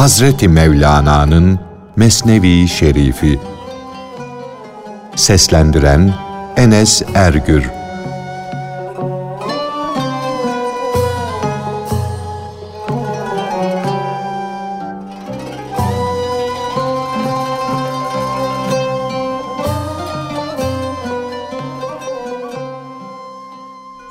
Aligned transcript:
Hazreti 0.00 0.48
Mevlana'nın 0.48 1.60
Mesnevi 1.96 2.68
Şerifi. 2.68 3.40
Seslendiren 5.16 6.14
Enes 6.56 7.02
Ergür. 7.14 7.64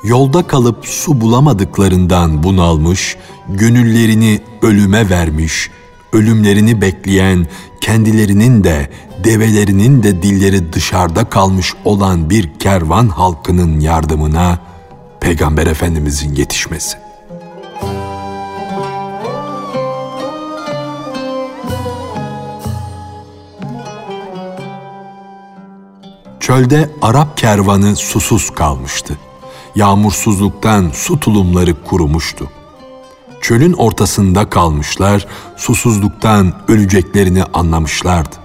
Yolda 0.04 0.46
kalıp 0.46 0.86
su 0.86 1.20
bulamadıklarından 1.20 2.42
bunalmış, 2.42 3.16
gönüllerini 3.48 4.40
ölüme 4.62 5.10
vermiş, 5.10 5.70
ölümlerini 6.12 6.80
bekleyen, 6.80 7.46
kendilerinin 7.80 8.64
de 8.64 8.90
develerinin 9.24 10.02
de 10.02 10.22
dilleri 10.22 10.72
dışarıda 10.72 11.24
kalmış 11.24 11.74
olan 11.84 12.30
bir 12.30 12.58
kervan 12.58 13.08
halkının 13.08 13.80
yardımına 13.80 14.58
Peygamber 15.20 15.66
Efendimizin 15.66 16.34
yetişmesi. 16.34 16.98
Çölde 26.40 26.90
Arap 27.02 27.36
kervanı 27.36 27.96
susuz 27.96 28.50
kalmıştı. 28.50 29.18
Yağmursuzluktan 29.76 30.90
su 30.94 31.20
tulumları 31.20 31.84
kurumuştu 31.84 32.50
çölün 33.40 33.72
ortasında 33.72 34.50
kalmışlar, 34.50 35.26
susuzluktan 35.56 36.52
öleceklerini 36.68 37.44
anlamışlardı. 37.44 38.36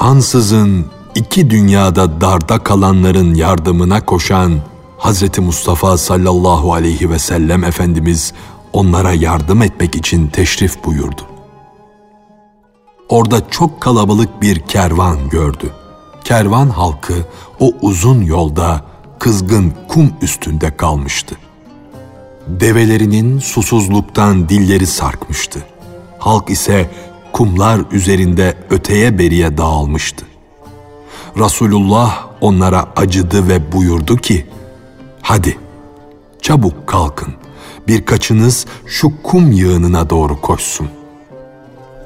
Ansızın 0.00 0.86
iki 1.14 1.50
dünyada 1.50 2.20
darda 2.20 2.58
kalanların 2.58 3.34
yardımına 3.34 4.04
koşan 4.04 4.52
Hz. 4.98 5.38
Mustafa 5.38 5.98
sallallahu 5.98 6.74
aleyhi 6.74 7.10
ve 7.10 7.18
sellem 7.18 7.64
Efendimiz 7.64 8.32
onlara 8.72 9.12
yardım 9.12 9.62
etmek 9.62 9.94
için 9.94 10.28
teşrif 10.28 10.84
buyurdu. 10.84 11.22
Orada 13.08 13.50
çok 13.50 13.80
kalabalık 13.80 14.42
bir 14.42 14.60
kervan 14.60 15.28
gördü. 15.28 15.70
Kervan 16.24 16.68
halkı 16.68 17.14
o 17.60 17.72
uzun 17.82 18.22
yolda 18.22 18.84
kızgın 19.18 19.74
kum 19.88 20.12
üstünde 20.22 20.76
kalmıştı. 20.76 21.36
Develerinin 22.48 23.38
susuzluktan 23.38 24.48
dilleri 24.48 24.86
sarkmıştı. 24.86 25.66
Halk 26.18 26.50
ise 26.50 26.90
kumlar 27.32 27.80
üzerinde 27.92 28.54
öteye 28.70 29.18
beriye 29.18 29.58
dağılmıştı. 29.58 30.24
Resulullah 31.36 32.26
onlara 32.40 32.86
acıdı 32.96 33.48
ve 33.48 33.72
buyurdu 33.72 34.16
ki, 34.16 34.46
Hadi, 35.22 35.58
çabuk 36.42 36.86
kalkın, 36.86 37.34
birkaçınız 37.88 38.66
şu 38.86 39.22
kum 39.22 39.52
yığınına 39.52 40.10
doğru 40.10 40.40
koşsun. 40.40 40.88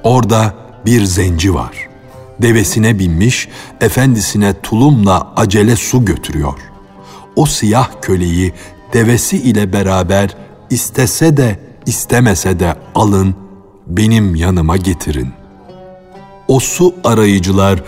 Orada 0.02 0.54
bir 0.86 1.04
zenci 1.04 1.54
var. 1.54 1.88
Devesine 2.42 2.98
binmiş, 2.98 3.48
efendisine 3.80 4.60
tulumla 4.60 5.32
acele 5.36 5.76
su 5.76 6.04
götürüyor. 6.04 6.58
O 7.36 7.46
siyah 7.46 7.88
köleyi 8.02 8.52
devesi 8.92 9.36
ile 9.36 9.72
beraber 9.72 10.36
istese 10.70 11.36
de 11.36 11.58
istemese 11.86 12.60
de 12.60 12.74
alın, 12.94 13.34
benim 13.86 14.34
yanıma 14.34 14.76
getirin. 14.76 15.28
O 16.48 16.60
su 16.60 16.94
arayıcılar 17.04 17.82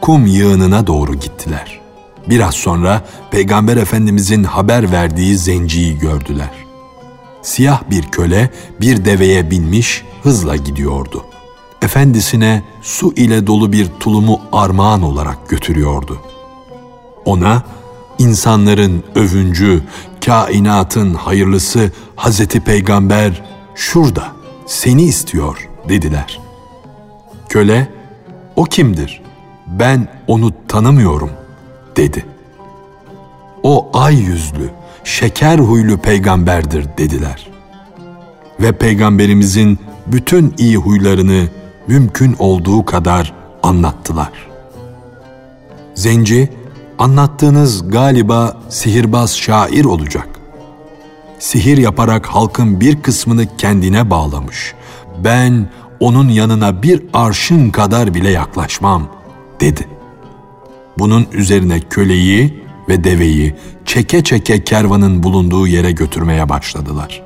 kum 0.00 0.26
yığınına 0.26 0.86
doğru 0.86 1.14
gittiler. 1.14 1.80
Biraz 2.28 2.54
sonra 2.54 3.02
Peygamber 3.30 3.76
Efendimizin 3.76 4.44
haber 4.44 4.92
verdiği 4.92 5.38
zenciyi 5.38 5.98
gördüler. 5.98 6.50
Siyah 7.42 7.82
bir 7.90 8.02
köle 8.02 8.50
bir 8.80 9.04
deveye 9.04 9.50
binmiş 9.50 10.04
hızla 10.22 10.56
gidiyordu. 10.56 11.24
Efendisine 11.82 12.62
su 12.82 13.12
ile 13.12 13.46
dolu 13.46 13.72
bir 13.72 13.88
tulumu 14.00 14.40
armağan 14.52 15.02
olarak 15.02 15.48
götürüyordu. 15.48 16.18
Ona 17.24 17.62
insanların 18.18 19.04
övüncü, 19.14 19.82
kainatın 20.26 21.14
hayırlısı 21.14 21.90
Hazreti 22.16 22.60
Peygamber 22.60 23.42
şurada 23.74 24.24
seni 24.66 25.02
istiyor 25.02 25.68
dediler. 25.88 26.40
Köle, 27.48 27.88
o 28.56 28.64
kimdir? 28.64 29.22
Ben 29.66 30.08
onu 30.26 30.52
tanımıyorum 30.68 31.30
dedi. 31.96 32.26
O 33.62 33.90
ay 33.92 34.16
yüzlü, 34.16 34.70
şeker 35.04 35.58
huylu 35.58 35.98
peygamberdir 35.98 36.86
dediler. 36.98 37.48
Ve 38.60 38.72
peygamberimizin 38.72 39.78
bütün 40.06 40.54
iyi 40.58 40.76
huylarını 40.76 41.48
mümkün 41.86 42.36
olduğu 42.38 42.84
kadar 42.84 43.34
anlattılar. 43.62 44.32
Zenci, 45.94 46.52
Anlattığınız 46.98 47.90
galiba 47.90 48.56
sihirbaz 48.68 49.36
şair 49.36 49.84
olacak. 49.84 50.28
Sihir 51.38 51.78
yaparak 51.78 52.26
halkın 52.26 52.80
bir 52.80 53.02
kısmını 53.02 53.56
kendine 53.56 54.10
bağlamış. 54.10 54.74
Ben 55.24 55.70
onun 56.00 56.28
yanına 56.28 56.82
bir 56.82 57.02
arşın 57.12 57.70
kadar 57.70 58.14
bile 58.14 58.30
yaklaşmam, 58.30 59.08
dedi. 59.60 59.88
Bunun 60.98 61.26
üzerine 61.32 61.80
köleyi 61.80 62.64
ve 62.88 63.04
deveyi 63.04 63.54
çeke 63.84 64.24
çeke 64.24 64.64
kervanın 64.64 65.22
bulunduğu 65.22 65.66
yere 65.66 65.92
götürmeye 65.92 66.48
başladılar. 66.48 67.22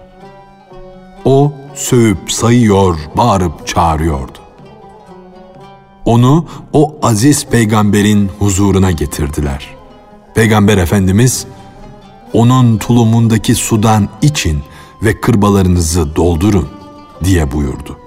O 1.24 1.52
sövüp 1.74 2.32
sayıyor, 2.32 2.98
bağırıp 3.16 3.66
çağırıyordu. 3.66 4.39
Onu 6.04 6.46
o 6.72 6.96
aziz 7.02 7.46
peygamberin 7.46 8.30
huzuruna 8.38 8.90
getirdiler. 8.90 9.68
Peygamber 10.34 10.78
Efendimiz, 10.78 11.46
onun 12.32 12.78
tulumundaki 12.78 13.54
sudan 13.54 14.08
için 14.22 14.62
ve 15.02 15.20
kırbalarınızı 15.20 16.16
doldurun 16.16 16.68
diye 17.24 17.52
buyurdu. 17.52 17.98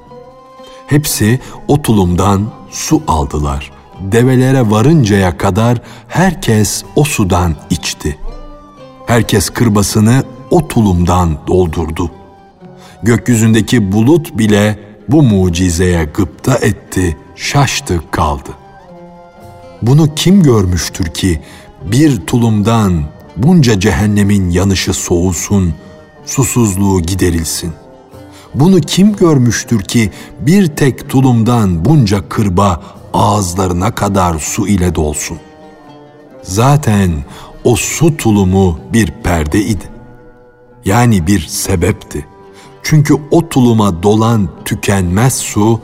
Hepsi 0.87 1.39
o 1.67 1.81
tulumdan 1.81 2.47
su 2.71 3.01
aldılar. 3.07 3.71
Develere 3.99 4.69
varıncaya 4.69 5.37
kadar 5.37 5.81
herkes 6.07 6.83
o 6.95 7.03
sudan 7.03 7.55
içti. 7.69 8.17
Herkes 9.05 9.49
kırbasını 9.49 10.23
o 10.51 10.67
tulumdan 10.67 11.37
doldurdu. 11.47 12.11
Gökyüzündeki 13.03 13.91
bulut 13.91 14.37
bile 14.37 14.79
bu 15.09 15.23
mucizeye 15.23 16.03
gıpta 16.05 16.55
etti 16.55 17.17
şaştı 17.35 18.01
kaldı. 18.11 18.49
Bunu 19.81 20.15
kim 20.15 20.43
görmüştür 20.43 21.05
ki 21.05 21.41
bir 21.85 22.25
tulumdan 22.25 23.03
bunca 23.37 23.79
cehennemin 23.79 24.49
yanışı 24.49 24.93
soğusun, 24.93 25.73
susuzluğu 26.25 27.01
giderilsin? 27.01 27.73
Bunu 28.53 28.81
kim 28.81 29.15
görmüştür 29.15 29.81
ki 29.81 30.11
bir 30.39 30.67
tek 30.67 31.09
tulumdan 31.09 31.85
bunca 31.85 32.29
kırba 32.29 32.81
ağızlarına 33.13 33.95
kadar 33.95 34.39
su 34.39 34.67
ile 34.67 34.95
dolsun? 34.95 35.37
Zaten 36.43 37.11
o 37.63 37.75
su 37.75 38.17
tulumu 38.17 38.79
bir 38.93 39.11
perde 39.23 39.65
idi. 39.65 39.85
Yani 40.85 41.27
bir 41.27 41.39
sebepti. 41.39 42.27
Çünkü 42.83 43.15
o 43.31 43.49
tuluma 43.49 44.03
dolan 44.03 44.49
tükenmez 44.65 45.33
su 45.33 45.79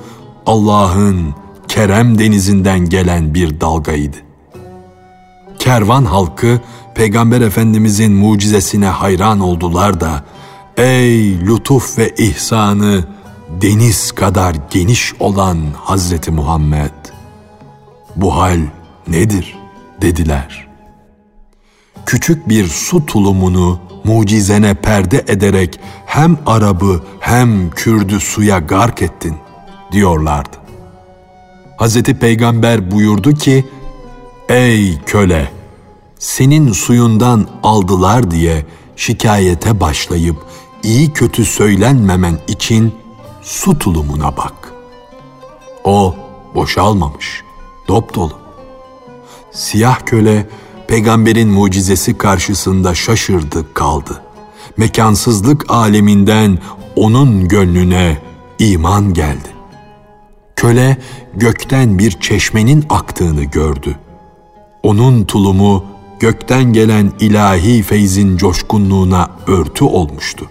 Allah'ın 0.46 1.36
Kerem 1.70 2.20
denizinden 2.20 2.90
gelen 2.90 3.34
bir 3.34 3.62
dalgaydı. 3.62 4.18
Kervan 5.60 6.06
halkı 6.06 6.60
Peygamber 6.96 7.42
Efendimizin 7.42 8.14
mucizesine 8.14 8.88
hayran 8.88 9.40
oldular 9.40 10.00
da 10.00 10.24
ey 10.78 11.40
lütuf 11.42 11.98
ve 11.98 12.16
ihsanı 12.18 13.04
deniz 13.62 14.12
kadar 14.12 14.56
geniş 14.72 15.14
olan 15.20 15.58
Hazreti 15.78 16.32
Muhammed 16.32 16.92
bu 18.16 18.36
hal 18.36 18.60
nedir 19.08 19.58
dediler. 20.02 20.68
Küçük 22.06 22.50
bir 22.50 22.68
su 22.68 23.06
tulumunu 23.06 23.80
mucizene 24.04 24.74
perde 24.74 25.26
ederek 25.28 25.80
hem 26.06 26.38
Arabı 26.46 27.04
hem 27.20 27.70
Kürdü 27.70 28.20
suya 28.20 28.60
gark 28.60 29.02
ettin 29.02 29.36
diyorlardı. 29.92 30.69
Hazreti 31.80 32.14
Peygamber 32.14 32.92
buyurdu 32.92 33.34
ki, 33.34 33.66
Ey 34.50 35.00
köle! 35.06 35.52
Senin 36.20 36.72
suyundan 36.72 37.48
aldılar 37.64 38.32
diye 38.32 38.66
şikayete 38.96 39.80
başlayıp 39.80 40.36
iyi 40.84 41.14
kötü 41.14 41.46
söylenmemen 41.46 42.40
için 42.48 42.96
su 43.42 43.80
tulumuna 43.80 44.38
bak. 44.38 44.74
O 45.84 46.16
boşalmamış, 46.56 47.44
dop 47.88 48.16
dolu. 48.16 48.34
Siyah 49.52 50.00
köle 50.06 50.50
peygamberin 50.88 51.50
mucizesi 51.50 52.18
karşısında 52.18 52.96
şaşırdı 52.96 53.74
kaldı. 53.74 54.22
Mekansızlık 54.78 55.66
aleminden 55.72 56.60
onun 56.96 57.48
gönlüne 57.48 58.22
iman 58.60 59.14
geldi. 59.14 59.59
Köle 60.60 60.98
gökten 61.34 62.00
bir 62.00 62.12
çeşmenin 62.12 62.86
aktığını 62.90 63.44
gördü. 63.44 63.96
Onun 64.84 65.26
tulumu 65.26 65.86
gökten 66.20 66.74
gelen 66.74 67.12
ilahi 67.20 67.84
feyzin 67.84 68.38
coşkunluğuna 68.38 69.30
örtü 69.48 69.86
olmuştu. 69.86 70.50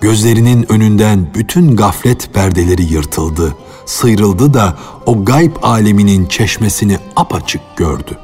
Gözlerinin 0.00 0.72
önünden 0.72 1.26
bütün 1.34 1.76
gaflet 1.76 2.34
perdeleri 2.34 2.82
yırtıldı, 2.82 3.54
sıyrıldı 3.86 4.54
da 4.54 4.78
o 5.06 5.24
gayb 5.24 5.56
aleminin 5.62 6.26
çeşmesini 6.26 6.98
apaçık 7.16 7.76
gördü. 7.76 8.18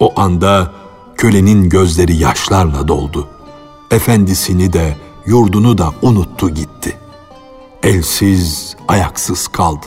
O 0.00 0.20
anda 0.20 0.72
kölenin 1.16 1.68
gözleri 1.68 2.16
yaşlarla 2.16 2.88
doldu. 2.88 3.28
Efendisini 3.90 4.72
de 4.72 4.96
yurdunu 5.26 5.78
da 5.78 5.92
unuttu 6.02 6.50
gitti. 6.50 6.96
Elsiz, 7.82 8.76
ayaksız 8.88 9.48
kaldı. 9.48 9.86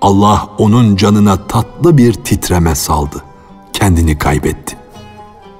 Allah 0.00 0.48
onun 0.58 0.96
canına 0.96 1.46
tatlı 1.46 1.98
bir 1.98 2.12
titreme 2.12 2.74
saldı. 2.74 3.24
Kendini 3.72 4.18
kaybetti. 4.18 4.76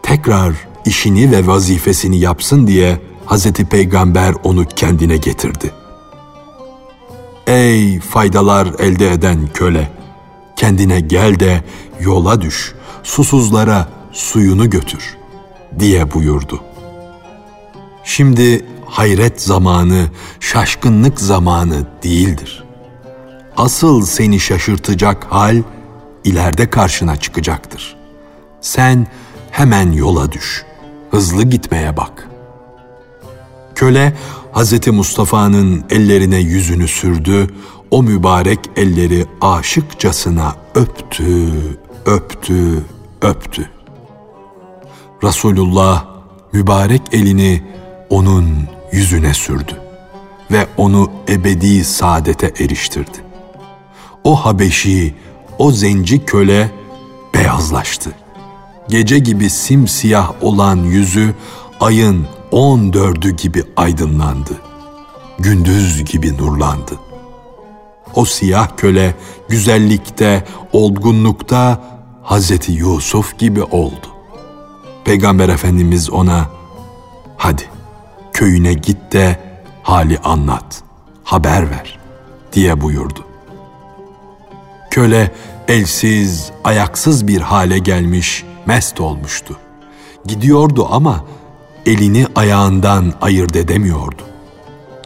Tekrar 0.02 0.54
işini 0.84 1.30
ve 1.30 1.46
vazifesini 1.46 2.18
yapsın 2.18 2.66
diye 2.66 3.00
Hazreti 3.26 3.64
Peygamber 3.64 4.34
onu 4.44 4.64
kendine 4.64 5.16
getirdi. 5.16 5.72
Ey 7.46 8.00
faydalar 8.00 8.68
elde 8.78 9.12
eden 9.12 9.48
köle! 9.54 9.96
Kendine 10.56 11.00
gel 11.00 11.40
de 11.40 11.64
yola 12.00 12.40
düş, 12.40 12.74
susuzlara 13.02 13.88
suyunu 14.12 14.70
götür 14.70 15.16
diye 15.78 16.14
buyurdu. 16.14 16.60
Şimdi 18.04 18.66
hayret 18.86 19.42
zamanı, 19.42 20.06
şaşkınlık 20.40 21.20
zamanı 21.20 21.86
değildir. 22.02 22.64
Asıl 23.56 24.02
seni 24.02 24.40
şaşırtacak 24.40 25.24
hal 25.24 25.62
ileride 26.24 26.70
karşına 26.70 27.16
çıkacaktır. 27.16 27.96
Sen 28.60 29.06
hemen 29.50 29.92
yola 29.92 30.32
düş, 30.32 30.64
hızlı 31.10 31.42
gitmeye 31.42 31.96
bak. 31.96 32.28
Köle 33.74 34.16
Hz. 34.54 34.86
Mustafa'nın 34.86 35.84
ellerine 35.90 36.38
yüzünü 36.38 36.88
sürdü, 36.88 37.46
o 37.90 38.02
mübarek 38.02 38.58
elleri 38.76 39.26
aşıkçasına 39.40 40.54
öptü, 40.74 41.52
öptü, 42.06 42.84
öptü. 43.22 43.70
Resulullah 45.24 46.04
mübarek 46.52 47.02
elini 47.12 47.62
onun 48.10 48.75
yüzüne 48.92 49.34
sürdü 49.34 49.80
ve 50.50 50.66
onu 50.76 51.10
ebedi 51.28 51.84
saadete 51.84 52.52
eriştirdi. 52.64 53.18
O 54.24 54.34
Habeşi, 54.34 55.14
o 55.58 55.72
zenci 55.72 56.24
köle 56.24 56.70
beyazlaştı. 57.34 58.12
Gece 58.88 59.18
gibi 59.18 59.50
simsiyah 59.50 60.32
olan 60.40 60.76
yüzü 60.76 61.34
ayın 61.80 62.26
on 62.50 62.92
dördü 62.92 63.36
gibi 63.36 63.64
aydınlandı. 63.76 64.60
Gündüz 65.38 66.04
gibi 66.04 66.36
nurlandı. 66.36 67.00
O 68.14 68.24
siyah 68.24 68.68
köle 68.76 69.14
güzellikte, 69.48 70.44
olgunlukta 70.72 71.84
Hazreti 72.22 72.72
Yusuf 72.72 73.38
gibi 73.38 73.62
oldu. 73.62 74.06
Peygamber 75.04 75.48
Efendimiz 75.48 76.10
ona, 76.10 76.46
hadi 77.36 77.62
köyüne 78.36 78.72
git 78.72 79.12
de 79.12 79.40
hali 79.82 80.18
anlat, 80.18 80.82
haber 81.24 81.70
ver 81.70 81.98
diye 82.52 82.80
buyurdu. 82.80 83.24
Köle 84.90 85.30
elsiz, 85.68 86.50
ayaksız 86.64 87.28
bir 87.28 87.40
hale 87.40 87.78
gelmiş, 87.78 88.44
mest 88.66 89.00
olmuştu. 89.00 89.56
Gidiyordu 90.26 90.88
ama 90.90 91.24
elini 91.86 92.26
ayağından 92.34 93.12
ayırt 93.20 93.56
edemiyordu. 93.56 94.22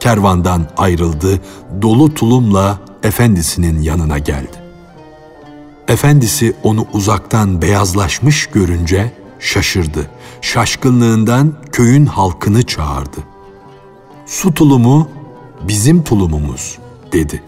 Kervandan 0.01 0.69
ayrıldı, 0.77 1.41
dolu 1.83 2.15
tulumla 2.15 2.79
efendisinin 3.03 3.83
yanına 3.83 4.19
geldi. 4.19 4.57
Efendisi 5.89 6.57
onu 6.63 6.87
uzaktan 6.93 7.63
beyazlaşmış 7.63 8.47
görünce 8.47 9.13
şaşırdı. 9.41 10.11
Şaşkınlığından 10.41 11.55
köyün 11.73 12.07
halkını 12.07 12.63
çağırdı. 12.63 13.21
Su 14.27 14.55
tulumu 14.55 15.09
bizim 15.69 16.05
tulumumuz 16.05 16.79
dedi. 17.13 17.43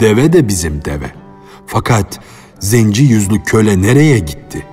Deve 0.00 0.32
de 0.32 0.48
bizim 0.48 0.84
deve. 0.84 1.12
Fakat 1.66 2.20
zenci 2.58 3.02
yüzlü 3.02 3.42
köle 3.42 3.82
nereye 3.82 4.18
gitti? 4.18 4.66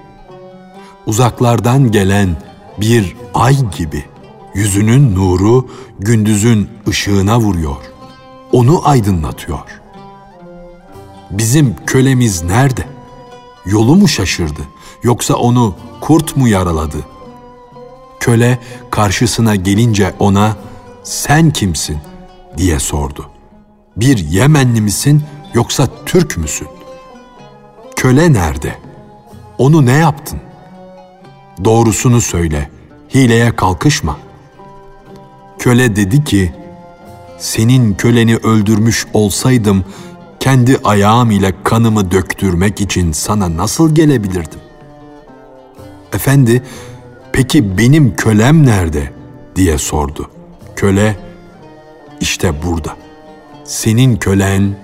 Uzaklardan 1.06 1.92
gelen 1.92 2.30
bir 2.78 3.16
ay 3.34 3.72
gibi 3.78 4.06
yüzünün 4.54 5.16
nuru 5.16 5.68
gündüzün 6.00 6.69
ışığına 6.88 7.39
vuruyor. 7.39 7.78
Onu 8.51 8.88
aydınlatıyor. 8.88 9.60
Bizim 11.31 11.75
kölemiz 11.86 12.44
nerede? 12.44 12.84
Yolu 13.66 13.95
mu 13.95 14.07
şaşırdı 14.07 14.62
yoksa 15.04 15.36
onu 15.36 15.75
kurt 16.01 16.38
mu 16.38 16.48
yaraladı? 16.48 16.98
Köle 18.19 18.60
karşısına 18.92 19.56
gelince 19.56 20.14
ona 20.19 20.56
sen 21.04 21.52
kimsin 21.52 21.98
diye 22.58 22.80
sordu. 22.80 23.30
Bir 23.98 24.18
Yemenli 24.18 24.82
misin 24.82 25.24
yoksa 25.53 25.88
Türk 26.06 26.38
müsün? 26.38 26.68
Köle 27.96 28.34
nerede? 28.34 28.75
Onu 29.58 29.86
ne 29.86 29.91
yaptın? 29.94 30.39
Doğrusunu 31.65 32.22
söyle, 32.22 32.70
hileye 33.13 33.56
kalkışma. 33.56 34.18
Köle 35.60 35.96
dedi 35.96 36.24
ki, 36.24 36.53
senin 37.39 37.94
köleni 37.94 38.36
öldürmüş 38.36 39.08
olsaydım, 39.13 39.86
kendi 40.39 40.77
ayağım 40.84 41.32
ile 41.32 41.53
kanımı 41.63 42.12
döktürmek 42.12 42.82
için 42.82 43.12
sana 43.12 43.58
nasıl 43.58 43.96
gelebilirdim? 43.96 44.60
Efendi, 46.13 46.63
peki 47.38 47.77
benim 47.77 48.15
kölem 48.15 48.65
nerede? 48.65 49.13
diye 49.56 49.77
sordu. 49.77 50.29
Köle, 50.75 51.15
işte 52.20 52.53
burada. 52.63 52.98
Senin 53.63 54.15
kölen 54.15 54.75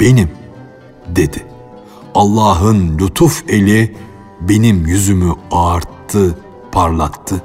benim, 0.00 0.30
dedi. 1.08 1.46
Allah'ın 2.14 2.98
lütuf 2.98 3.44
eli 3.48 3.96
benim 4.40 4.86
yüzümü 4.86 5.32
ağarttı, 5.50 6.38
parlattı. 6.72 7.42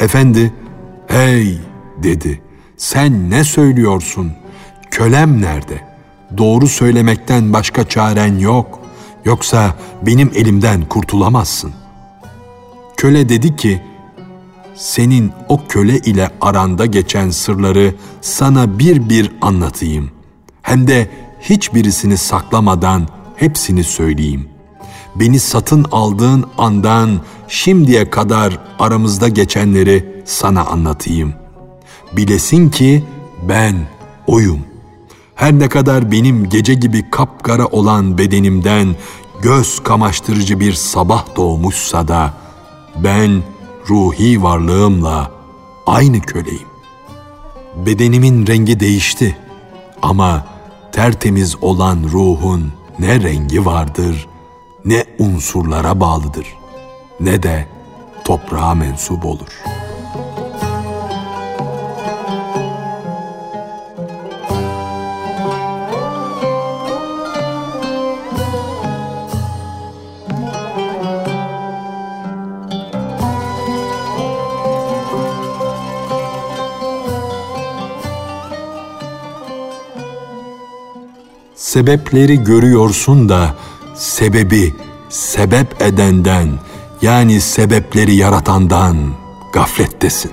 Efendi, 0.00 0.52
hey 1.06 1.58
dedi, 2.02 2.42
sen 2.76 3.30
ne 3.30 3.44
söylüyorsun? 3.44 4.32
Kölem 4.90 5.42
nerede? 5.42 5.80
Doğru 6.38 6.68
söylemekten 6.68 7.52
başka 7.52 7.88
çaren 7.88 8.38
yok. 8.38 8.80
Yoksa 9.24 9.74
benim 10.02 10.30
elimden 10.34 10.88
kurtulamazsın. 10.88 11.72
Köle 13.00 13.28
dedi 13.28 13.56
ki, 13.56 13.82
senin 14.74 15.32
o 15.48 15.60
köle 15.68 15.98
ile 15.98 16.30
aranda 16.40 16.86
geçen 16.86 17.30
sırları 17.30 17.94
sana 18.20 18.78
bir 18.78 19.08
bir 19.08 19.32
anlatayım. 19.40 20.10
Hem 20.62 20.86
de 20.86 21.10
hiçbirisini 21.40 22.16
saklamadan 22.16 23.08
hepsini 23.36 23.84
söyleyeyim. 23.84 24.48
Beni 25.14 25.40
satın 25.40 25.86
aldığın 25.92 26.44
andan 26.58 27.20
şimdiye 27.48 28.10
kadar 28.10 28.58
aramızda 28.78 29.28
geçenleri 29.28 30.22
sana 30.24 30.64
anlatayım. 30.64 31.34
Bilesin 32.12 32.70
ki 32.70 33.04
ben 33.48 33.76
oyum. 34.26 34.60
Her 35.34 35.58
ne 35.58 35.68
kadar 35.68 36.12
benim 36.12 36.48
gece 36.48 36.74
gibi 36.74 37.10
kapkara 37.10 37.66
olan 37.66 38.18
bedenimden 38.18 38.96
göz 39.42 39.80
kamaştırıcı 39.82 40.60
bir 40.60 40.72
sabah 40.72 41.36
doğmuşsa 41.36 42.08
da 42.08 42.39
ben 43.04 43.42
ruhi 43.88 44.42
varlığımla 44.42 45.30
aynı 45.86 46.20
köleyim. 46.20 46.68
Bedenimin 47.76 48.46
rengi 48.46 48.80
değişti 48.80 49.36
ama 50.02 50.46
tertemiz 50.92 51.56
olan 51.62 51.98
ruhun 52.12 52.72
ne 52.98 53.22
rengi 53.22 53.66
vardır, 53.66 54.28
ne 54.84 55.04
unsurlara 55.18 56.00
bağlıdır, 56.00 56.46
ne 57.20 57.42
de 57.42 57.68
toprağa 58.24 58.74
mensup 58.74 59.24
olur.'' 59.24 59.79
Sebepleri 81.70 82.44
görüyorsun 82.44 83.28
da 83.28 83.54
sebebi 83.94 84.74
sebep 85.08 85.82
edenden 85.82 86.48
yani 87.02 87.40
sebepleri 87.40 88.14
yaratandan 88.14 88.96
gaflettesin. 89.52 90.32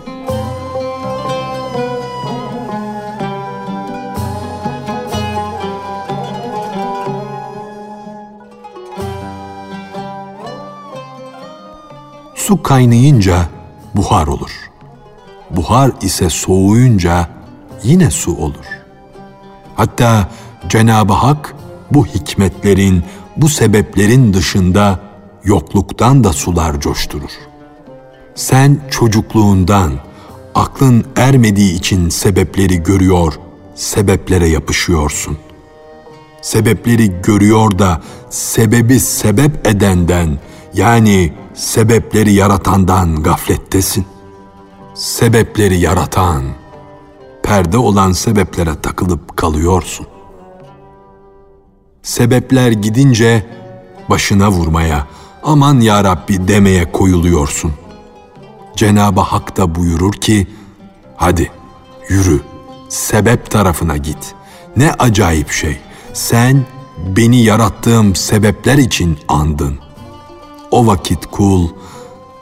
Su 12.35 12.63
kaynayınca 12.63 13.49
buhar 13.95 14.27
olur. 14.27 14.51
Buhar 15.49 15.91
ise 16.01 16.29
soğuyunca 16.29 17.29
yine 17.83 18.11
su 18.11 18.35
olur. 18.35 18.65
Hatta 19.75 20.29
Cenab-ı 20.69 21.13
Hak 21.13 21.55
bu 21.91 22.05
hikmetlerin, 22.05 23.03
bu 23.37 23.49
sebeplerin 23.49 24.33
dışında 24.33 24.99
yokluktan 25.43 26.23
da 26.23 26.33
sular 26.33 26.81
coşturur. 26.81 27.31
Sen 28.35 28.79
çocukluğundan 28.91 29.91
aklın 30.55 31.05
ermediği 31.15 31.73
için 31.73 32.09
sebepleri 32.09 32.83
görüyor, 32.83 33.33
sebeplere 33.75 34.47
yapışıyorsun. 34.47 35.37
Sebepleri 36.41 37.21
görüyor 37.21 37.79
da 37.79 38.01
sebebi 38.29 38.99
sebep 38.99 39.67
edenden 39.67 40.39
yani 40.73 41.33
sebepleri 41.53 42.33
yaratandan 42.33 43.23
gaflettesin. 43.23 44.05
Sebepleri 44.95 45.79
yaratan, 45.79 46.43
perde 47.43 47.77
olan 47.77 48.11
sebeplere 48.11 48.81
takılıp 48.81 49.37
kalıyorsun. 49.37 50.07
Sebepler 52.07 52.71
gidince 52.71 53.45
başına 54.09 54.51
vurmaya, 54.51 55.07
aman 55.43 55.79
ya 55.79 56.03
Rabbi 56.03 56.47
demeye 56.47 56.91
koyuluyorsun. 56.91 57.73
Cenab-ı 58.75 59.21
Hak 59.21 59.57
da 59.57 59.75
buyurur 59.75 60.13
ki, 60.13 60.47
hadi 61.15 61.51
yürü, 62.09 62.41
sebep 62.89 63.51
tarafına 63.51 63.97
git. 63.97 64.35
Ne 64.77 64.91
acayip 64.91 65.51
şey, 65.51 65.77
sen 66.13 66.65
beni 67.07 67.43
yarattığım 67.43 68.15
sebepler 68.15 68.77
için 68.77 69.19
andın. 69.27 69.79
O 70.71 70.87
vakit 70.87 71.25
kul, 71.25 71.69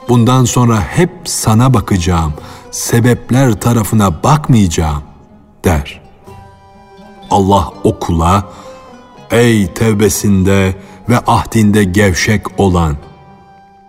bundan 0.08 0.44
sonra 0.44 0.80
hep 0.80 1.10
sana 1.24 1.74
bakacağım, 1.74 2.32
sebepler 2.70 3.60
tarafına 3.60 4.22
bakmayacağım 4.22 5.02
der. 5.64 6.02
Allah 7.30 7.72
o 7.84 7.98
kula, 7.98 8.44
ey 9.30 9.66
tevbesinde 9.74 10.74
ve 11.08 11.18
ahdinde 11.26 11.84
gevşek 11.84 12.60
olan, 12.60 12.96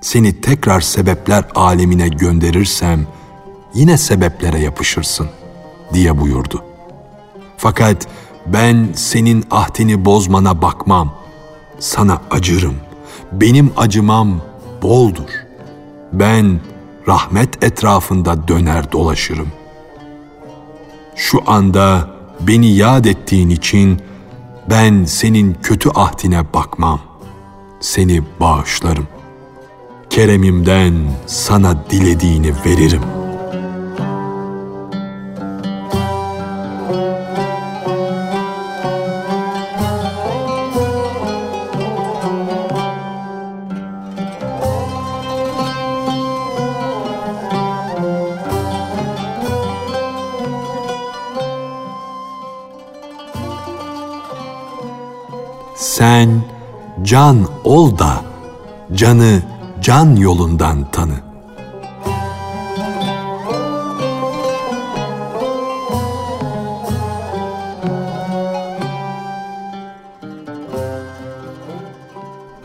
seni 0.01 0.41
tekrar 0.41 0.82
sebepler 0.82 1.44
alemine 1.56 2.08
gönderirsem, 2.08 3.08
yine 3.74 3.98
sebeplere 3.98 4.60
yapışırsın 4.60 5.29
diye 5.94 6.20
buyurdu. 6.20 6.63
Fakat 7.58 8.08
ben 8.46 8.89
senin 8.96 9.46
ahdini 9.51 10.06
bozmana 10.06 10.62
bakmam, 10.62 11.13
sana 11.79 12.22
acırım. 12.32 12.75
Benim 13.32 13.72
acımam 13.77 14.41
boldur. 14.82 15.29
Ben 16.13 16.60
rahmet 17.08 17.63
etrafında 17.63 18.48
döner 18.48 18.91
dolaşırım. 18.91 19.48
Şu 21.15 21.44
anda 21.48 22.10
beni 22.39 22.67
yad 22.67 23.06
ettiğin 23.06 23.50
için 23.50 24.01
ben 24.69 25.03
senin 25.05 25.57
kötü 25.63 25.89
ahdine 25.89 26.53
bakmam. 26.53 27.00
Seni 27.79 28.24
bağışlarım. 28.39 29.07
Keremimden 30.09 30.93
sana 31.27 31.89
dilediğini 31.89 32.53
veririm.'' 32.65 33.16
Can 57.07 57.47
ol 57.63 57.97
da 57.97 58.21
canı 58.93 59.41
can 59.81 60.15
yolundan 60.15 60.91
tanı. 60.91 61.13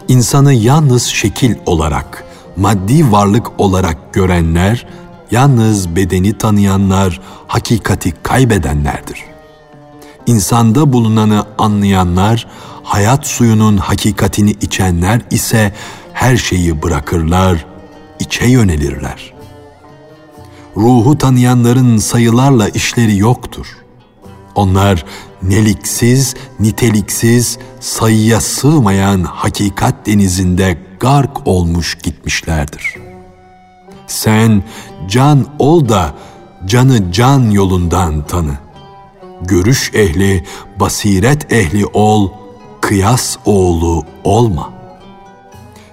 İnsanı 0.09 0.53
yalnız 0.53 1.03
şekil 1.03 1.57
olarak, 1.67 2.25
maddi 2.57 3.13
varlık 3.13 3.61
olarak 3.61 4.13
görenler, 4.13 4.87
yalnız 5.31 5.97
bedeni 5.97 6.39
tanıyanlar, 6.39 7.21
hakikati 7.47 8.13
kaybedenlerdir. 8.23 9.32
İnsanda 10.27 10.93
bulunanı 10.93 11.45
anlayanlar, 11.59 12.47
hayat 12.83 13.27
suyunun 13.27 13.77
hakikatini 13.77 14.51
içenler 14.51 15.21
ise 15.31 15.75
her 16.13 16.37
şeyi 16.37 16.83
bırakırlar, 16.83 17.67
içe 18.21 18.47
yönelirler. 18.47 19.33
Ruhu 20.77 21.19
tanıyanların 21.19 21.99
sayılarla 21.99 22.69
işleri 22.69 23.17
yoktur. 23.17 23.67
Onlar 24.55 25.05
neliksiz, 25.43 26.35
niteliksiz, 26.61 27.59
sayıya 27.81 28.41
sığmayan 28.41 29.23
hakikat 29.23 30.07
denizinde 30.07 30.79
gark 31.01 31.47
olmuş 31.47 31.99
gitmişlerdir. 32.03 32.95
Sen 34.07 34.63
can 35.09 35.47
ol 35.59 35.89
da 35.89 36.15
canı 36.67 37.13
can 37.13 37.51
yolundan 37.51 38.27
tanı. 38.27 38.62
Görüş 39.45 39.91
ehli, 39.95 40.45
basiret 40.81 41.53
ehli 41.53 41.87
ol, 41.87 42.31
kıyas 42.81 43.37
oğlu 43.45 44.05
olma. 44.25 44.73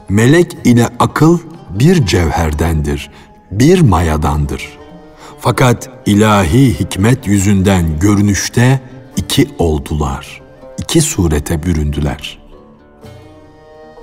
Melek 0.09 0.57
ile 0.63 0.89
akıl 0.99 1.39
bir 1.69 2.05
cevherdendir, 2.05 3.11
bir 3.51 3.81
mayadandır. 3.81 4.77
Fakat 5.39 5.89
ilahi 6.05 6.79
hikmet 6.79 7.27
yüzünden 7.27 7.99
görünüşte 7.99 8.79
iki 9.17 9.49
oldular, 9.57 10.41
iki 10.77 11.01
surete 11.01 11.63
büründüler. 11.63 12.39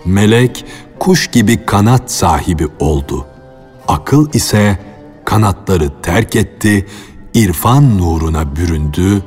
Melek 0.05 0.65
kuş 0.99 1.27
gibi 1.31 1.67
kanat 1.67 2.13
sahibi 2.13 2.69
oldu. 2.81 3.27
Akıl 3.89 4.33
ise 4.33 4.79
kanatları 5.25 5.91
terk 6.03 6.37
etti, 6.37 6.87
irfan 7.35 7.99
nuruna 7.99 8.57
büründü, 8.57 9.23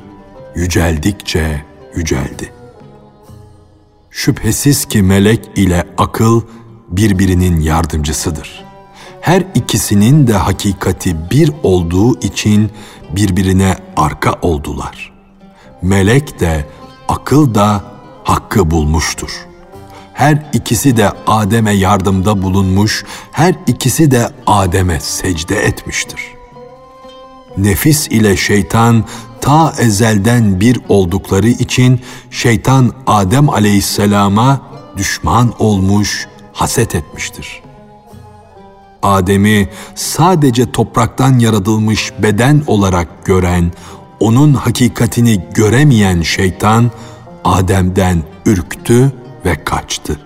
yüceldikçe 0.59 1.61
yüceldi. 1.95 2.53
Şüphesiz 4.11 4.85
ki 4.85 5.01
melek 5.01 5.49
ile 5.55 5.87
akıl 5.97 6.41
birbirinin 6.89 7.61
yardımcısıdır. 7.61 8.65
Her 9.21 9.43
ikisinin 9.55 10.27
de 10.27 10.33
hakikati 10.33 11.29
bir 11.31 11.51
olduğu 11.63 12.19
için 12.19 12.71
birbirine 13.15 13.75
arka 13.97 14.33
oldular. 14.41 15.13
Melek 15.81 16.39
de 16.39 16.65
akıl 17.07 17.55
da 17.55 17.83
hakkı 18.23 18.71
bulmuştur. 18.71 19.31
Her 20.13 20.49
ikisi 20.53 20.97
de 20.97 21.11
Adem'e 21.27 21.71
yardımda 21.71 22.41
bulunmuş, 22.41 23.05
her 23.31 23.55
ikisi 23.67 24.11
de 24.11 24.29
Adem'e 24.47 24.99
secde 24.99 25.55
etmiştir. 25.55 26.21
Nefis 27.57 28.07
ile 28.07 28.37
şeytan 28.37 29.05
ta 29.41 29.73
ezelden 29.79 30.59
bir 30.59 30.79
oldukları 30.89 31.47
için 31.49 32.01
şeytan 32.31 32.93
Adem 33.07 33.49
aleyhisselama 33.49 34.61
düşman 34.97 35.53
olmuş, 35.59 36.27
haset 36.53 36.95
etmiştir. 36.95 37.61
Adem'i 39.03 39.69
sadece 39.95 40.71
topraktan 40.71 41.39
yaratılmış 41.39 42.13
beden 42.19 42.63
olarak 42.67 43.25
gören, 43.25 43.71
onun 44.19 44.53
hakikatini 44.53 45.45
göremeyen 45.53 46.21
şeytan 46.21 46.91
Adem'den 47.43 48.23
ürktü 48.45 49.11
ve 49.45 49.63
kaçtı. 49.63 50.19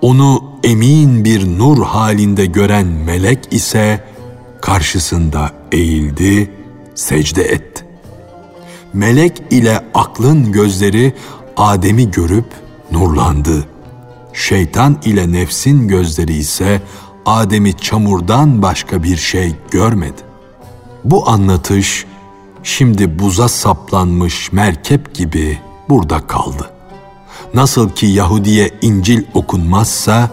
Onu 0.00 0.44
emin 0.64 1.24
bir 1.24 1.58
nur 1.58 1.84
halinde 1.84 2.46
gören 2.46 2.86
melek 2.86 3.38
ise 3.50 4.04
karşısında 4.60 5.50
eğildi, 5.72 6.50
secde 6.94 7.42
etti 7.42 7.72
melek 8.92 9.42
ile 9.50 9.84
aklın 9.94 10.52
gözleri 10.52 11.14
Adem'i 11.56 12.10
görüp 12.10 12.46
nurlandı. 12.92 13.64
Şeytan 14.32 14.98
ile 15.04 15.32
nefsin 15.32 15.88
gözleri 15.88 16.34
ise 16.34 16.82
Adem'i 17.26 17.76
çamurdan 17.76 18.62
başka 18.62 19.02
bir 19.02 19.16
şey 19.16 19.54
görmedi. 19.70 20.22
Bu 21.04 21.28
anlatış 21.30 22.06
şimdi 22.62 23.18
buza 23.18 23.48
saplanmış 23.48 24.52
merkep 24.52 25.14
gibi 25.14 25.58
burada 25.88 26.26
kaldı. 26.26 26.70
Nasıl 27.54 27.90
ki 27.90 28.06
Yahudiye 28.06 28.70
İncil 28.82 29.24
okunmazsa 29.34 30.30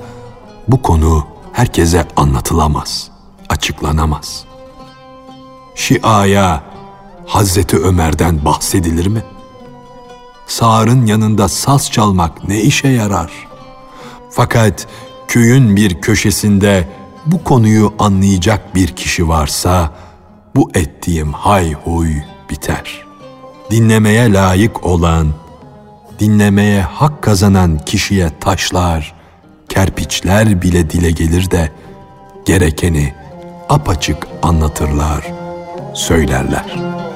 bu 0.68 0.82
konu 0.82 1.28
herkese 1.54 2.08
anlatılamaz, 2.16 3.10
açıklanamaz. 3.50 4.44
Şia'ya 5.76 6.64
Hazreti 7.30 7.78
Ömer'den 7.78 8.46
bahsedilir 8.46 9.08
mi? 9.08 9.24
Sağırın 10.48 11.06
yanında 11.06 11.48
saz 11.48 11.92
çalmak 11.92 12.48
ne 12.48 12.62
işe 12.62 12.88
yarar? 12.88 13.32
Fakat 14.32 14.88
köyün 15.28 15.76
bir 15.76 16.02
köşesinde 16.02 16.88
bu 17.26 17.44
konuyu 17.44 17.94
anlayacak 18.00 18.76
bir 18.76 18.88
kişi 18.88 19.28
varsa 19.28 19.94
bu 20.56 20.72
ettiğim 20.74 21.34
hay 21.34 21.74
huy 21.74 22.14
biter. 22.50 23.06
Dinlemeye 23.72 24.34
layık 24.34 24.86
olan, 24.86 25.28
dinlemeye 26.20 26.82
hak 26.82 27.22
kazanan 27.22 27.78
kişiye 27.78 28.30
taşlar, 28.40 29.16
kerpiçler 29.70 30.62
bile 30.62 30.90
dile 30.90 31.12
gelir 31.12 31.52
de 31.52 31.72
gerekeni 32.46 33.14
apaçık 33.70 34.28
anlatırlar, 34.44 35.34
söylerler.'' 35.94 37.09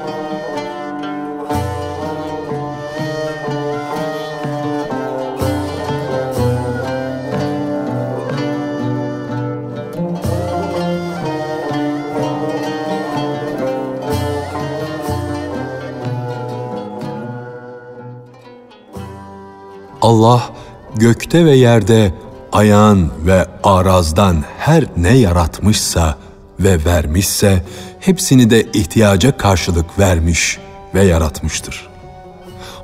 Allah 20.14 20.50
gökte 20.96 21.44
ve 21.44 21.56
yerde 21.56 22.14
ayağın 22.52 23.10
ve 23.26 23.46
arazdan 23.62 24.44
her 24.58 24.84
ne 24.96 25.16
yaratmışsa 25.16 26.18
ve 26.60 26.84
vermişse 26.84 27.64
hepsini 28.00 28.50
de 28.50 28.62
ihtiyaca 28.72 29.36
karşılık 29.36 29.98
vermiş 29.98 30.58
ve 30.94 31.04
yaratmıştır. 31.04 31.88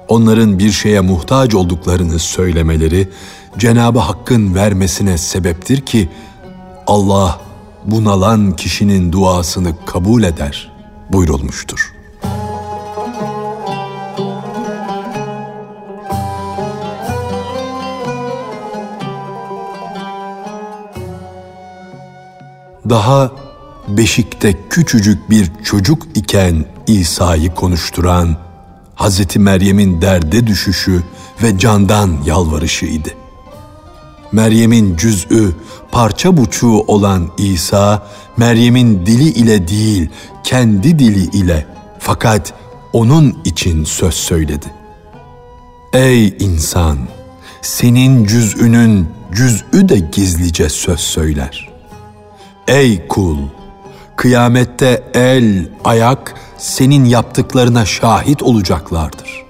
Onların 0.09 0.59
bir 0.59 0.73
şeye 0.73 1.01
muhtaç 1.01 1.55
olduklarını 1.55 2.19
söylemeleri 2.19 3.09
Cenabı 3.59 3.99
Hakk'ın 3.99 4.55
vermesine 4.55 5.19
sebeptir 5.19 5.81
ki 5.81 6.09
Allah 6.87 7.41
bunalan 7.85 8.57
kişinin 8.57 9.13
duasını 9.13 9.73
kabul 9.87 10.23
eder 10.23 10.73
buyurulmuştur.'' 11.13 12.00
Daha 22.91 23.31
beşikte 23.89 24.55
küçücük 24.71 25.31
bir 25.31 25.51
çocuk 25.65 26.07
iken 26.15 26.65
İsa'yı 26.87 27.55
konuşturan 27.55 28.37
Hazreti 28.95 29.39
Meryem'in 29.39 30.03
derde 30.03 30.47
düşüşü 30.47 31.03
ve 31.43 31.59
candan 31.59 32.19
yalvarışı 32.27 32.87
idi. 32.87 33.17
Meryem'in 34.33 34.97
cüz'ü, 34.97 35.55
parça 35.93 36.37
buçuğu 36.37 36.85
olan 36.87 37.29
İsa, 37.39 38.07
Meryem'in 38.37 39.07
dili 39.07 39.29
ile 39.29 39.69
değil, 39.69 40.09
kendi 40.45 40.99
dili 40.99 41.25
ile 41.25 41.67
fakat 41.99 42.55
onun 42.93 43.39
için 43.45 43.85
söz 43.85 44.15
söyledi. 44.15 44.67
Ey 45.93 46.37
insan! 46.41 46.99
Senin 47.63 48.25
cüz'ünün 48.25 49.09
cüz'ü 49.33 49.89
de 49.89 49.99
gizlice 49.99 50.69
söz 50.69 51.01
söyler. 51.01 51.70
Ey 52.71 53.07
kul! 53.09 53.37
Kıyamette 54.17 55.11
el, 55.15 55.69
ayak 55.85 56.35
senin 56.59 57.05
yaptıklarına 57.05 57.85
şahit 57.85 58.43
olacaklardır. 58.43 59.45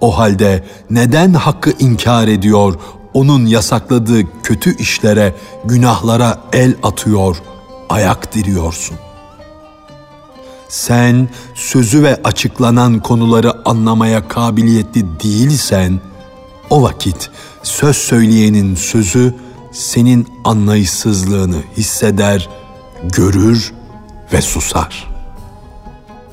O 0.00 0.18
halde 0.18 0.64
neden 0.90 1.34
hakkı 1.34 1.70
inkar 1.78 2.28
ediyor, 2.28 2.74
onun 3.14 3.46
yasakladığı 3.46 4.42
kötü 4.42 4.76
işlere, 4.76 5.34
günahlara 5.64 6.38
el 6.52 6.74
atıyor, 6.82 7.36
ayak 7.88 8.34
diriyorsun? 8.34 8.96
Sen 10.68 11.28
sözü 11.54 12.02
ve 12.02 12.20
açıklanan 12.24 13.00
konuları 13.00 13.68
anlamaya 13.68 14.28
kabiliyetli 14.28 15.04
değilsen, 15.24 16.00
o 16.70 16.82
vakit 16.82 17.30
söz 17.62 17.96
söyleyenin 17.96 18.74
sözü 18.74 19.34
senin 19.78 20.28
anlayışsızlığını 20.44 21.56
hisseder, 21.76 22.48
görür 23.02 23.72
ve 24.32 24.42
susar. 24.42 25.10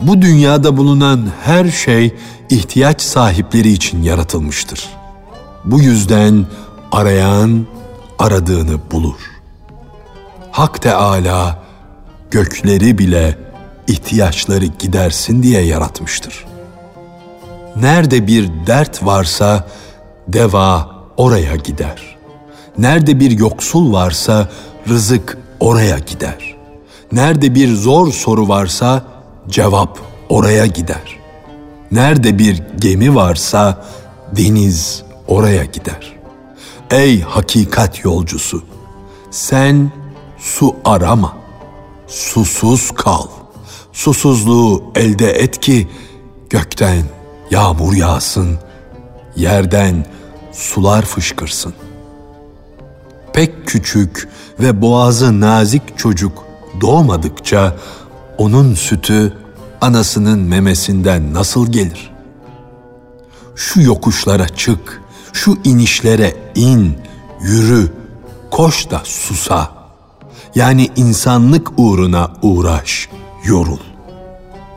Bu 0.01 0.21
dünyada 0.21 0.77
bulunan 0.77 1.29
her 1.43 1.71
şey 1.71 2.15
ihtiyaç 2.49 3.01
sahipleri 3.01 3.71
için 3.71 4.03
yaratılmıştır. 4.03 4.89
Bu 5.65 5.81
yüzden 5.81 6.45
arayan 6.91 7.65
aradığını 8.19 8.91
bulur. 8.91 9.19
Hak 10.51 10.81
Teala 10.81 11.63
gökleri 12.31 12.97
bile 12.97 13.37
ihtiyaçları 13.87 14.65
gidersin 14.65 15.43
diye 15.43 15.61
yaratmıştır. 15.61 16.45
Nerede 17.75 18.27
bir 18.27 18.49
dert 18.67 19.05
varsa 19.05 19.67
deva 20.27 20.89
oraya 21.17 21.55
gider.'' 21.55 22.14
Nerede 22.77 23.19
bir 23.19 23.31
yoksul 23.31 23.93
varsa 23.93 24.49
rızık 24.89 25.37
oraya 25.59 25.99
gider. 25.99 26.55
Nerede 27.11 27.55
bir 27.55 27.75
zor 27.75 28.11
soru 28.11 28.47
varsa 28.47 29.05
cevap 29.49 29.99
oraya 30.29 30.65
gider. 30.65 31.19
Nerede 31.91 32.39
bir 32.39 32.63
gemi 32.79 33.15
varsa 33.15 33.85
deniz 34.37 35.03
oraya 35.27 35.65
gider. 35.65 36.15
Ey 36.91 37.21
hakikat 37.21 38.05
yolcusu, 38.05 38.63
sen 39.31 39.91
su 40.37 40.75
arama, 40.85 41.37
susuz 42.07 42.91
kal. 42.91 43.27
Susuzluğu 43.93 44.83
elde 44.95 45.31
et 45.31 45.59
ki 45.59 45.87
gökten 46.49 47.03
yağmur 47.51 47.93
yağsın, 47.93 48.59
yerden 49.35 50.05
sular 50.51 51.01
fışkırsın 51.05 51.73
pek 53.35 53.67
küçük 53.67 54.29
ve 54.59 54.81
boğazı 54.81 55.39
nazik 55.39 55.97
çocuk 55.97 56.43
doğmadıkça 56.81 57.75
onun 58.37 58.73
sütü 58.73 59.33
anasının 59.81 60.39
memesinden 60.39 61.33
nasıl 61.33 61.71
gelir? 61.71 62.11
Şu 63.55 63.81
yokuşlara 63.81 64.47
çık, 64.47 65.01
şu 65.33 65.57
inişlere 65.63 66.33
in, 66.55 66.97
yürü, 67.41 67.91
koş 68.51 68.91
da 68.91 69.01
susa. 69.03 69.71
Yani 70.55 70.89
insanlık 70.95 71.71
uğruna 71.77 72.31
uğraş, 72.41 73.09
yorul. 73.45 73.79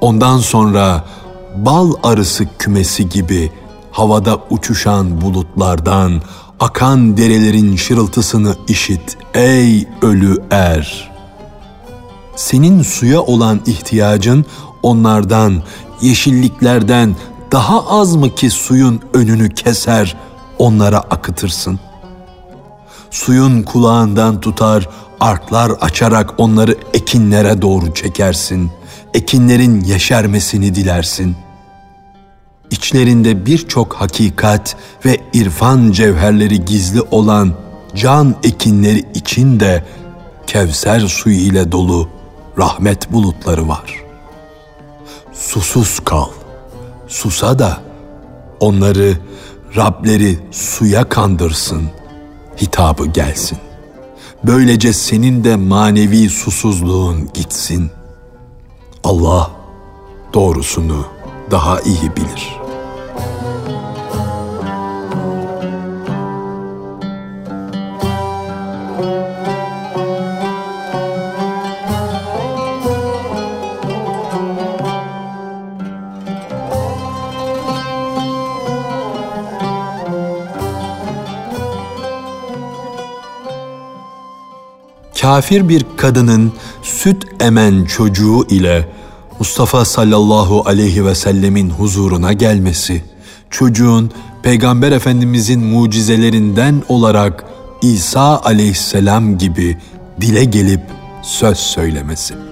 Ondan 0.01 0.39
sonra 0.39 1.05
bal 1.57 1.93
arısı 2.03 2.45
kümesi 2.59 3.09
gibi 3.09 3.53
havada 3.91 4.39
uçuşan 4.51 5.21
bulutlardan 5.21 6.23
akan 6.61 7.17
derelerin 7.17 7.77
şırıltısını 7.77 8.57
işit 8.69 9.19
ey 9.35 9.89
ölü 10.03 10.37
er. 10.51 11.11
Senin 12.37 12.83
suya 12.83 13.21
olan 13.21 13.61
ihtiyacın 13.67 14.45
onlardan, 14.83 15.63
yeşilliklerden 16.01 17.17
daha 17.53 17.87
az 17.89 18.17
mı 18.17 18.35
ki 18.35 18.51
suyun 18.51 19.01
önünü 19.15 19.55
keser, 19.55 20.17
onlara 20.59 20.99
akıtırsın? 20.99 21.81
Suyun 23.11 23.63
kulağından 23.63 24.41
tutar, 24.41 24.89
arklar 25.21 25.71
açarak 25.71 26.35
onları 26.39 26.77
ekinlere 26.95 27.63
doğru 27.63 27.95
çekersin. 27.95 28.71
Ekinlerin 29.15 29.81
yeşermesini 29.81 30.75
dilersin.'' 30.75 31.48
İçlerinde 32.71 33.47
birçok 33.47 33.95
hakikat 33.95 34.77
ve 35.05 35.21
irfan 35.33 35.91
cevherleri 35.93 36.65
gizli 36.65 37.01
olan 37.01 37.55
can 37.95 38.35
ekinleri 38.43 39.05
için 39.15 39.61
de 39.61 39.85
Kevser 40.47 41.01
suyu 41.01 41.37
ile 41.37 41.73
dolu 41.73 42.09
rahmet 42.59 43.13
bulutları 43.13 43.69
var. 43.69 43.95
Susuz 45.33 46.01
kal, 46.01 46.29
susa 47.09 47.59
da 47.59 47.81
onları 48.61 49.19
Rableri 49.77 50.39
suya 50.51 51.09
kandırsın, 51.09 51.83
hitabı 52.63 53.07
gelsin. 53.07 53.59
Böylece 54.45 54.93
senin 54.93 55.45
de 55.45 55.57
manevi 55.57 56.29
susuzluğun 56.29 57.31
gitsin. 57.35 57.91
Allah 59.05 59.51
doğrusunu 60.35 61.07
daha 61.51 61.81
iyi 61.81 62.17
bilir.'' 62.17 62.58
Kafir 85.39 85.69
bir 85.69 85.85
kadının 85.97 86.53
süt 86.83 87.27
emen 87.41 87.85
çocuğu 87.85 88.47
ile 88.49 88.89
Mustafa 89.39 89.85
sallallahu 89.85 90.63
aleyhi 90.67 91.05
ve 91.05 91.15
sellemin 91.15 91.71
huzuruna 91.71 92.33
gelmesi, 92.33 93.03
çocuğun 93.51 94.11
Peygamber 94.43 94.93
Efendimizin 94.93 95.61
mucizelerinden 95.61 96.83
olarak 96.89 97.45
İsa 97.83 98.41
aleyhisselam 98.45 99.39
gibi 99.39 99.79
dile 100.21 100.45
gelip 100.45 100.81
söz 101.23 101.59
söylemesi. 101.59 102.48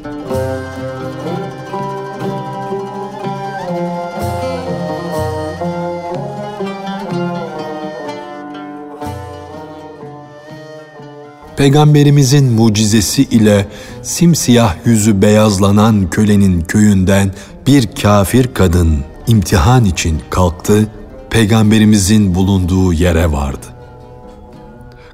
Peygamberimizin 11.66 12.52
mucizesi 12.52 13.22
ile 13.22 13.68
simsiyah 14.02 14.74
yüzü 14.84 15.22
beyazlanan 15.22 16.10
kölenin 16.10 16.60
köyünden 16.60 17.34
bir 17.66 17.86
kafir 18.02 18.54
kadın 18.54 19.04
imtihan 19.26 19.84
için 19.84 20.22
kalktı, 20.30 20.88
peygamberimizin 21.30 22.34
bulunduğu 22.34 22.92
yere 22.92 23.32
vardı. 23.32 23.66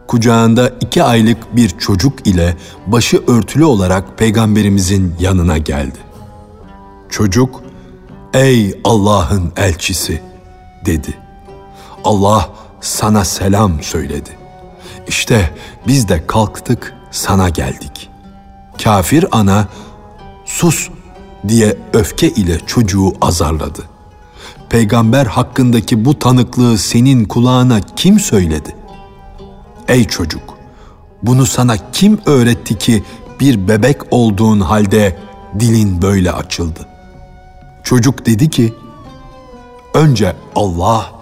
Kucağında 0.07 0.73
iki 0.81 1.03
aylık 1.03 1.57
bir 1.57 1.69
çocuk 1.69 2.27
ile 2.27 2.57
başı 2.87 3.23
örtülü 3.27 3.65
olarak 3.65 4.19
peygamberimizin 4.19 5.15
yanına 5.21 5.59
geldi. 5.59 5.99
Çocuk, 7.09 7.63
''Ey 8.35 8.81
Allah'ın 8.85 9.53
elçisi'' 9.57 10.23
dedi. 10.87 11.15
Allah 12.05 12.51
sana 12.81 13.25
selam 13.25 13.83
söyledi. 13.83 14.42
İşte 15.07 15.51
biz 15.87 16.09
de 16.09 16.27
kalktık 16.27 16.95
sana 17.11 17.49
geldik. 17.49 18.11
Kafir 18.85 19.27
ana 19.33 19.69
sus 20.45 20.89
diye 21.49 21.77
öfke 21.93 22.31
ile 22.31 22.59
çocuğu 22.67 23.13
azarladı. 23.21 23.83
Peygamber 24.69 25.27
hakkındaki 25.27 26.05
bu 26.05 26.19
tanıklığı 26.19 26.79
senin 26.79 27.25
kulağına 27.25 27.81
kim 27.81 28.21
söyledi? 28.21 28.77
Ey 29.89 30.05
çocuk, 30.05 30.59
bunu 31.23 31.47
sana 31.47 31.77
kim 31.93 32.21
öğretti 32.27 32.79
ki 32.79 33.05
bir 33.41 33.69
bebek 33.69 33.97
olduğun 34.11 34.61
halde 34.61 35.19
dilin 35.59 36.03
böyle 36.03 36.33
açıldı? 36.33 36.87
Çocuk 37.85 38.27
dedi 38.27 38.51
ki, 38.51 38.75
önce 39.95 40.37
Allah, 40.57 41.13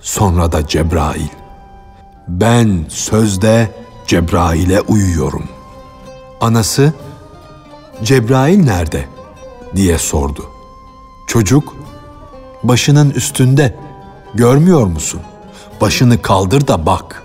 sonra 0.00 0.52
da 0.52 0.66
Cebrail 0.66 1.37
ben 2.28 2.84
sözde 2.88 3.70
Cebrail'e 4.06 4.80
uyuyorum. 4.80 5.44
Anası, 6.40 6.92
Cebrail 8.02 8.64
nerede? 8.64 9.04
diye 9.76 9.98
sordu. 9.98 10.44
Çocuk, 11.26 11.76
başının 12.62 13.10
üstünde, 13.10 13.76
görmüyor 14.34 14.86
musun? 14.86 15.20
Başını 15.80 16.22
kaldır 16.22 16.66
da 16.66 16.86
bak. 16.86 17.22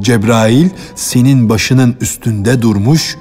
Cebrail 0.00 0.70
senin 0.94 1.48
başının 1.48 1.96
üstünde 2.00 2.62
durmuş, 2.62 3.16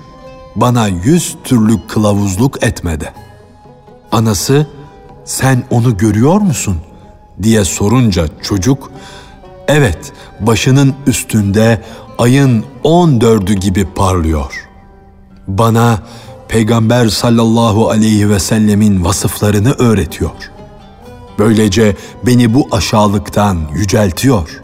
bana 0.56 0.88
yüz 0.88 1.38
türlü 1.44 1.88
kılavuzluk 1.88 2.64
etmedi. 2.64 3.14
Anası, 4.12 4.68
sen 5.26 5.64
onu 5.70 5.98
görüyor 5.98 6.42
musun? 6.42 6.78
diye 7.44 7.66
sorunca 7.66 8.26
çocuk, 8.42 8.92
evet 9.68 10.14
başının 10.40 10.94
üstünde 11.08 11.82
ayın 12.18 12.66
on 12.84 13.22
dördü 13.22 13.54
gibi 13.54 13.86
parlıyor. 13.86 14.68
Bana 15.48 16.00
Peygamber 16.48 17.08
sallallahu 17.08 17.90
aleyhi 17.90 18.30
ve 18.30 18.40
sellemin 18.40 19.06
vasıflarını 19.06 19.72
öğretiyor. 19.72 20.52
Böylece 21.40 21.96
beni 22.26 22.54
bu 22.54 22.68
aşağılıktan 22.72 23.58
yüceltiyor. 23.74 24.62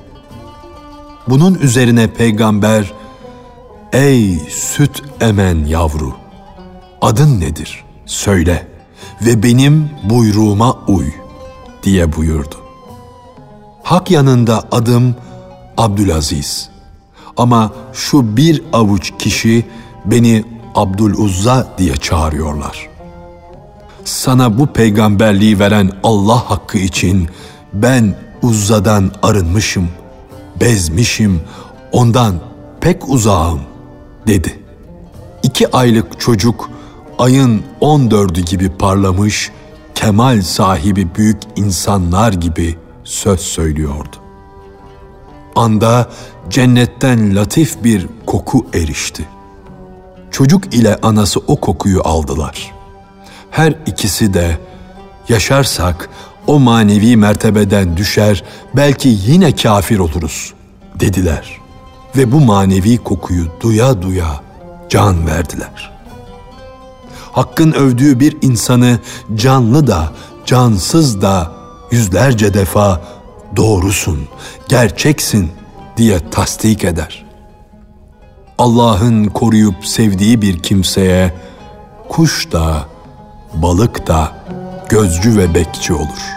Bunun 1.27 1.55
üzerine 1.55 2.07
peygamber, 2.07 2.93
Ey 3.93 4.39
süt 4.49 5.03
emen 5.21 5.65
yavru, 5.65 6.15
adın 7.01 7.39
nedir? 7.39 7.83
Söyle 8.05 8.67
ve 9.21 9.43
benim 9.43 9.89
buyruğuma 10.03 10.73
uy 10.87 11.05
diye 11.83 12.15
buyurdu. 12.15 12.66
Hak 13.87 14.11
yanında 14.11 14.63
adım 14.71 15.15
Abdülaziz. 15.77 16.69
Ama 17.37 17.71
şu 17.93 18.37
bir 18.37 18.63
avuç 18.73 19.13
kişi 19.19 19.65
beni 20.05 20.43
Abdüluzza 20.75 21.67
diye 21.77 21.95
çağırıyorlar. 21.95 22.89
Sana 24.05 24.57
bu 24.57 24.67
peygamberliği 24.67 25.59
veren 25.59 25.91
Allah 26.03 26.49
hakkı 26.49 26.77
için 26.77 27.27
ben 27.73 28.15
Uzza'dan 28.41 29.11
arınmışım, 29.23 29.89
bezmişim, 30.59 31.41
ondan 31.91 32.35
pek 32.81 33.09
uzağım 33.09 33.61
dedi. 34.27 34.59
İki 35.43 35.71
aylık 35.75 36.19
çocuk 36.19 36.69
ayın 37.19 37.63
on 37.81 38.11
dördü 38.11 38.41
gibi 38.41 38.69
parlamış, 38.69 39.51
kemal 39.95 40.41
sahibi 40.41 41.15
büyük 41.15 41.37
insanlar 41.55 42.33
gibi 42.33 42.75
söz 43.07 43.39
söylüyordu 43.39 44.17
anda 45.57 46.09
cennetten 46.49 47.35
latif 47.35 47.83
bir 47.83 48.07
koku 48.25 48.65
erişti. 48.73 49.25
Çocuk 50.31 50.73
ile 50.73 50.97
anası 51.01 51.39
o 51.47 51.55
kokuyu 51.55 52.01
aldılar. 52.03 52.71
Her 53.51 53.75
ikisi 53.85 54.33
de 54.33 54.57
yaşarsak 55.29 56.09
o 56.47 56.59
manevi 56.59 57.17
mertebeden 57.17 57.97
düşer, 57.97 58.43
belki 58.75 59.17
yine 59.27 59.55
kafir 59.55 59.99
oluruz 59.99 60.53
dediler. 60.99 61.57
Ve 62.17 62.31
bu 62.31 62.39
manevi 62.39 62.97
kokuyu 62.97 63.45
duya 63.61 64.01
duya 64.01 64.41
can 64.89 65.27
verdiler. 65.27 65.91
Hakkın 67.31 67.71
övdüğü 67.71 68.19
bir 68.19 68.37
insanı 68.41 68.99
canlı 69.35 69.87
da 69.87 70.11
cansız 70.45 71.21
da 71.21 71.56
yüzlerce 71.91 72.53
defa 72.53 73.01
doğrusun, 73.55 74.27
gerçeksin 74.67 75.51
diye 75.97 76.29
tasdik 76.29 76.83
eder. 76.83 77.25
Allah'ın 78.57 79.25
koruyup 79.25 79.85
sevdiği 79.85 80.41
bir 80.41 80.59
kimseye 80.59 81.33
kuş 82.09 82.51
da, 82.51 82.85
balık 83.53 84.07
da 84.07 84.31
gözcü 84.89 85.37
ve 85.37 85.53
bekçi 85.53 85.93
olur.'' 85.93 86.36